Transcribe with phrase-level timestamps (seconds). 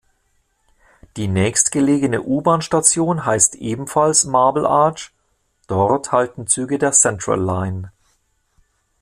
[1.15, 5.11] Die nächstgelegene U-Bahn-Station heißt ebenfalls „Marble Arch“;
[5.67, 7.91] dort halten Züge der Central Line.